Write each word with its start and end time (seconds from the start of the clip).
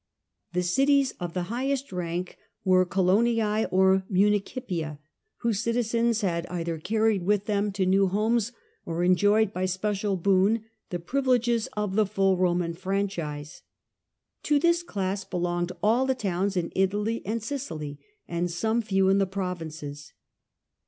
The 0.53 0.63
cities 0.63 1.13
of 1.19 1.35
the 1.35 1.43
highest 1.53 1.91
rank 1.91 2.35
were 2.65 2.87
ColonicB 2.87 3.65
of 3.67 4.03
Mun/cip/a, 4.09 4.97
whose 5.41 5.59
citizens 5.61 6.21
had 6.21 6.47
either 6.47 6.79
carried 6.79 7.21
with 7.21 7.45
them 7.45 7.71
to 7.73 7.85
new 7.85 8.07
homes 8.07 8.51
or 8.83 9.03
enjoyed 9.03 9.53
by 9.53 9.67
special 9.67 10.17
boon 10.17 10.65
the 10.89 10.97
privi 10.97 11.27
leges 11.37 11.67
of 11.77 11.95
the 11.95 12.07
full 12.07 12.35
Roman 12.35 12.73
franchise. 12.73 13.61
To 14.41 14.57
this 14.57 14.81
class 14.81 15.23
belonged 15.23 15.71
all 15.83 16.07
the 16.07 16.15
towns 16.15 16.57
in 16.57 16.71
Italy 16.75 17.21
and 17.23 17.43
Sicily 17.43 17.99
and 18.27 18.49
some 18.49 18.81
few 18.81 19.07
in 19.07 19.19
the 19.19 19.27
provinces. 19.27 20.13